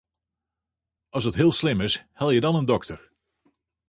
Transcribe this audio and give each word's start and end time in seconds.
As 1.13 1.27
it 1.27 1.35
heel 1.39 1.51
slim 1.55 1.79
is, 1.87 2.01
helje 2.19 2.39
dan 2.43 2.55
in 2.59 2.65
dokter. 2.71 2.99